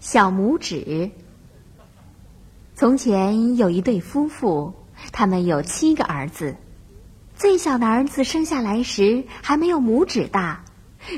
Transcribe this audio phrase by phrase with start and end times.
[0.00, 1.10] 小拇指。
[2.74, 4.72] 从前有一对夫妇，
[5.12, 6.56] 他们有七个儿子。
[7.36, 10.64] 最小的儿子生下来时还没有拇指大，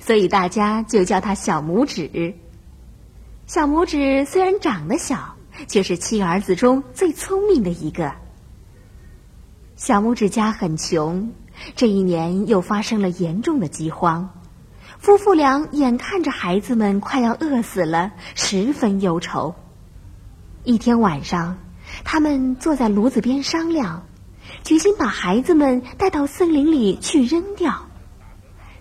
[0.00, 2.34] 所以大家就叫他小拇指。
[3.46, 5.36] 小拇指虽然长得小，
[5.68, 8.14] 却是七儿子中最聪明的一个。
[9.76, 11.32] 小拇指家很穷，
[11.76, 14.39] 这一年又发生了严重的饥荒。
[14.98, 19.54] 夫妇俩眼看着孩子们快要饿死了，十分忧愁。
[20.64, 21.58] 一天晚上，
[22.04, 24.06] 他们坐在炉子边商量，
[24.62, 27.86] 决心把孩子们带到森林里去扔掉。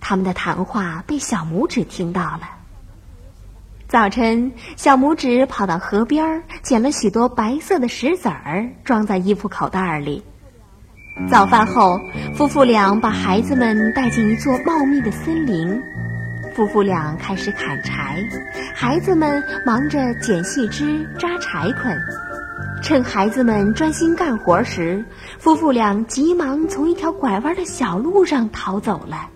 [0.00, 2.50] 他们的谈话被小拇指听到了。
[3.88, 10.24] 早晨，小拇指跑到河边，捡了许多白色的石子儿，装在衣服口袋里。
[11.30, 11.98] 早饭后，
[12.34, 15.82] 夫妇俩把孩子们带进一座茂密的森林。
[16.54, 18.22] 夫妇俩开始砍柴，
[18.74, 21.98] 孩子们忙着捡细枝、扎柴捆。
[22.82, 25.04] 趁孩子们专心干活时，
[25.38, 29.30] 夫妇俩急忙从一条拐弯的小路上逃走了。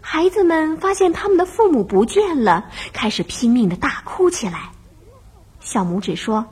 [0.00, 4.70] 孩子们发现他们的父母不见了，开始拼命的大哭起来。
[5.60, 6.46] 小拇指说：“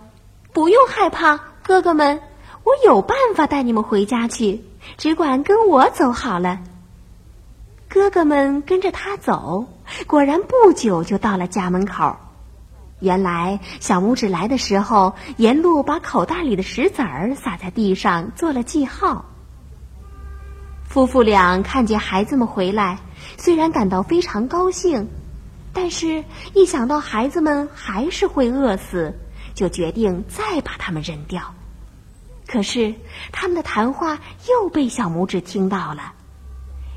[0.53, 2.21] 不用害怕，哥哥们，
[2.67, 4.65] 我有办法带你们回家去，
[4.99, 6.59] 只管跟我走好了。”
[7.89, 9.67] 哥哥们跟着他走，
[10.09, 12.17] 果然不久就到了家门口。
[12.99, 19.25] 原来小拇指来的时候，沿路把口袋里的石子儿撒在地上做了记号。
[20.89, 22.99] 夫妇俩看见孩子们回来，
[23.37, 25.09] 虽然感到非常高兴，
[25.73, 29.15] 但是一想到孩子们还是会饿死，
[29.55, 31.55] 就决定再把他们扔掉。
[32.47, 32.95] 可是
[33.33, 36.13] 他们的谈话又被小拇指听到了。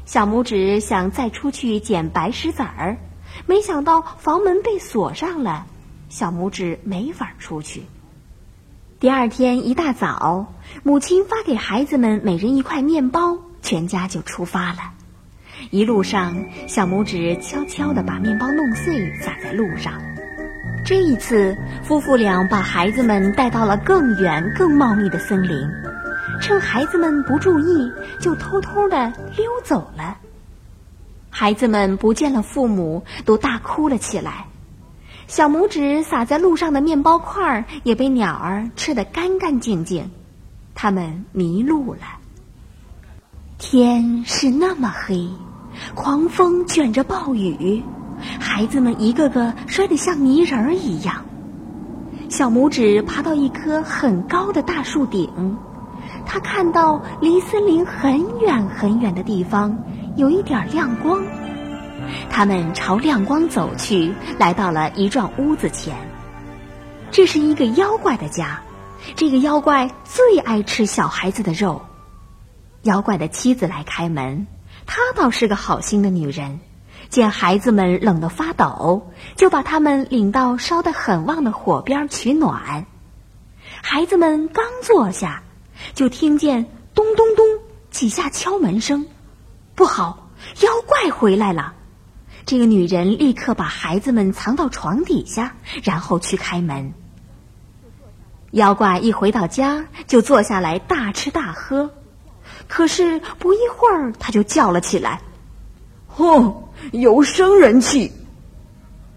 [0.05, 2.97] 小拇指想再出去捡白石子儿，
[3.45, 5.67] 没想到房门被锁上了，
[6.09, 7.83] 小拇指没法出去。
[8.99, 10.53] 第二天一大早，
[10.83, 14.93] 母亲发给孩子们每人一块面包，全家就出发了。
[15.71, 20.08] 一路上，小拇指悄悄地把面包弄碎，撒在路上。
[20.89, 25.69] 这一次，夫妇俩把孩子们带到了更远、更茂密的森林。
[26.41, 30.17] 趁孩子们不注意，就偷偷的溜走了。
[31.29, 34.47] 孩子们不见了父母，都大哭了起来。
[35.27, 40.09] 小拇指撒在路上的面包块儿也被鸟儿吃得干干净净。
[40.73, 42.01] 他们迷路了。
[43.59, 45.29] 天是那么黑，
[45.93, 47.83] 狂风卷着暴雨，
[48.39, 51.25] 孩子们一个个摔得像泥人儿一样。
[52.29, 55.57] 小拇指爬到一棵很高的大树顶。
[56.25, 59.77] 他看到离森林很远很远的地方
[60.15, 61.23] 有一点亮光，
[62.29, 65.95] 他们朝亮光走去，来到了一幢屋子前。
[67.11, 68.61] 这是一个妖怪的家，
[69.15, 71.81] 这个妖怪最爱吃小孩子的肉。
[72.83, 74.45] 妖怪的妻子来开门，
[74.85, 76.59] 她倒是个好心的女人，
[77.09, 82.85] 见孩子们冷得发抖，就把他们领到烧得很旺的火边取暖。
[83.81, 85.43] 孩子们刚坐下。
[85.95, 87.45] 就听见咚咚咚
[87.89, 89.07] 几下敲门声，
[89.75, 90.27] 不好，
[90.59, 91.73] 妖怪回来了！
[92.45, 96.93] 这个女人立刻把孩子们藏到床底下，然后去开门。
[98.51, 101.91] 妖怪一回到家，就坐下来大吃大喝。
[102.67, 105.21] 可是不一会儿，他就叫了起来
[106.07, 108.11] ：“哼，有生人气！”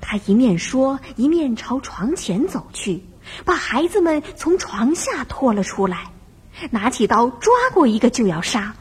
[0.01, 3.03] 他一面说，一面朝床前走去，
[3.45, 6.11] 把孩子们从床下拖了出来。
[6.71, 8.75] 拿起刀抓过一个就要杀，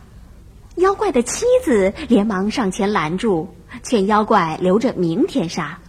[0.76, 3.48] 妖怪的妻子连忙上前拦住，
[3.82, 5.80] 劝妖怪留着明天杀，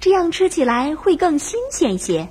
[0.00, 2.28] 这样吃起来会更新鲜些。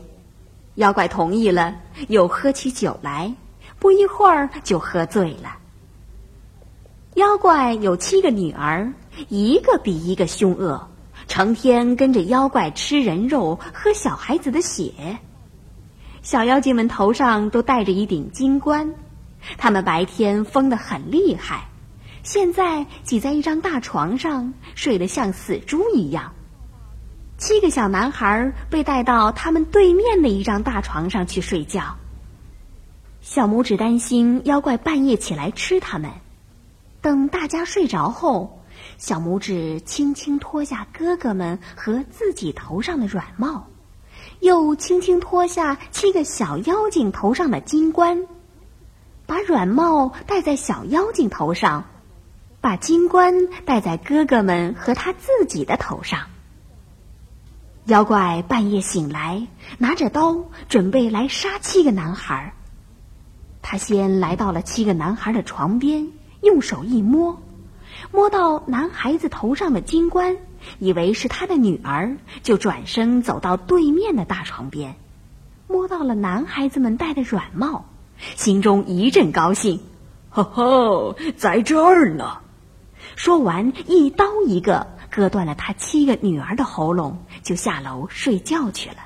[0.76, 1.76] 妖怪同意了，
[2.08, 3.34] 又喝起酒来，
[3.80, 5.58] 不一会儿就喝醉了。
[7.16, 8.94] 妖怪有七个女儿，
[9.28, 10.88] 一个比一个凶恶，
[11.28, 15.20] 成天跟着妖怪吃人肉，喝小孩子的血。
[16.22, 18.94] 小妖精们头上都戴着一顶金冠。
[19.58, 21.70] 他们白天疯得很厉害，
[22.24, 26.34] 现在挤在一张大床上睡得像死猪一样。
[27.38, 31.96] 七个小男孩被带到他们对面的一张大床上去睡觉。
[33.22, 36.12] 小拇指担心妖怪半夜起来吃他们。
[37.02, 38.59] 等大家睡着后，
[39.00, 43.66] 小拇指轻轻脱下哥哥们和自己头上的软帽，
[44.42, 48.28] 又轻轻脱下七个小妖精头上的金冠。
[49.26, 51.86] 把软帽戴在小妖精头上，
[52.60, 56.28] 把金冠戴在哥哥们和他自己的头上。
[57.86, 59.48] 妖怪半夜醒来，
[59.78, 62.54] 拿着刀准备来杀七个男孩。
[63.62, 66.10] 他先来到了七个男孩的床边，
[66.42, 67.42] 用手一摸，
[68.12, 70.38] 摸到男孩子头上的金冠，
[70.80, 74.96] 以为是他的女儿，就转身走到对面的大床边，
[75.68, 77.86] 摸到了男孩子们戴的软帽，
[78.36, 79.80] 心中一阵高兴，
[80.30, 82.40] 哈哈，在这儿呢。
[83.16, 88.98] 说完，一刀一个割断了他七个女儿的喉咙，就下楼睡觉去了。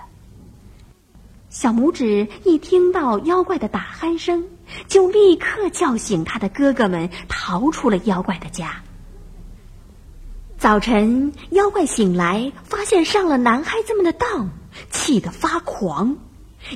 [1.50, 4.46] 小拇指一听到妖怪的打鼾声，
[4.88, 8.82] 就立刻叫醒他的哥哥们，逃出了妖怪的家。
[10.58, 14.50] 早晨，妖怪醒来，发现上了男孩子们的当，
[14.90, 16.18] 气得发狂。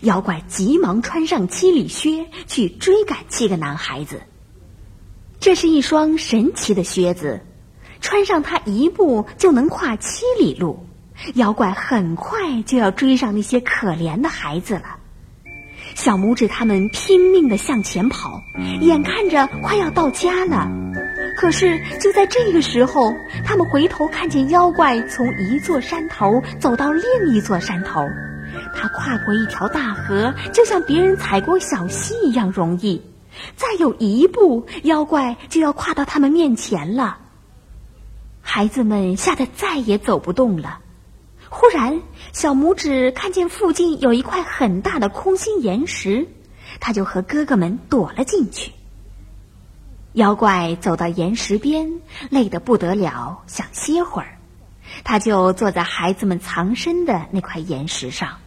[0.02, 4.22] 妖怪急忙穿上七里靴，去追赶七个男孩子。
[5.40, 7.46] 这是一双神奇的靴子，
[8.02, 10.86] 穿上它一步就能跨七里路。
[11.36, 14.97] 妖怪很快就要追上那些可怜的孩子了。
[15.96, 18.44] 小拇指他们拼命的向前跑，
[18.82, 20.70] 眼看着快要到家了。
[21.36, 23.14] 可是就在这个时候，
[23.46, 28.02] 他们回头看见妖怪从一座山头走到另一座山头，
[28.76, 33.02] 他跨过一条大河，就像别人踩过小溪一样容易。
[33.56, 37.20] 再有一步，妖怪就要跨到他们面前了。
[38.42, 40.80] 孩子们吓得再也走不动了。
[41.50, 42.02] 忽然，
[42.34, 46.28] 小拇指看见附近有一块很大的空心岩石，
[46.80, 48.72] 他就和哥哥们躲了进去。
[50.14, 54.38] 妖怪走到岩石边，累得不得了，想歇会儿，
[55.04, 58.38] 他就坐在孩子们藏身的那块岩石上。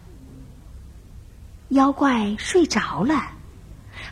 [1.68, 3.14] 妖怪睡着了。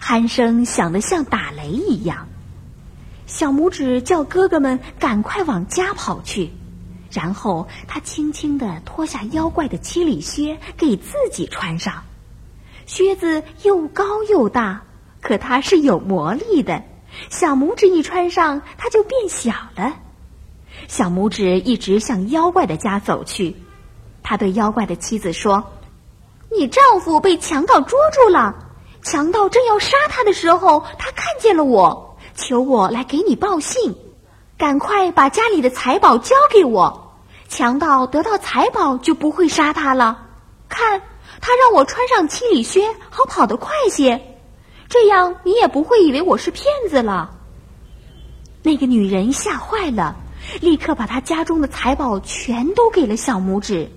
[0.01, 2.29] 鼾声响得像打雷一样，
[3.27, 6.51] 小拇指叫哥哥们赶快往家跑去，
[7.11, 12.05] 然后他轻轻地脱下妖怪的七里靴给自己穿上。
[12.87, 14.83] 靴子又高又大，
[15.21, 16.83] 可它是有魔力的，
[17.31, 19.97] 小拇指一穿上，它就变小了。
[20.87, 23.57] 小拇指一直向妖怪的家走去，
[24.23, 25.73] 他对妖怪的妻子说
[26.57, 28.67] ：“你丈夫被强盗捉住了。”
[29.03, 33.95] 强盗正要杀他的时候，他看见了我，求我来给你报信，
[34.59, 37.15] 赶快把家里的财宝交给我。
[37.49, 40.27] 强盗得到财宝就不会杀他了。
[40.69, 41.01] 看，
[41.41, 44.21] 他让我穿上七里靴，好跑得快些，
[44.91, 47.31] 这样你也不会以为我是骗子了。
[48.63, 50.17] 那个女人吓坏了，
[50.61, 53.91] 立刻把她家中的财宝全都给了小拇指。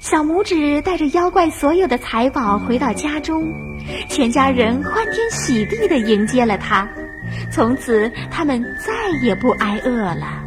[0.00, 3.42] 小拇指带着妖怪所有的财宝回到家中，
[4.08, 6.88] 全家人欢天喜地的迎接了他。
[7.50, 8.92] 从此，他们再
[9.22, 10.42] 也不挨饿了。